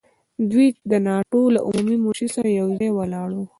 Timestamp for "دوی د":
0.51-0.93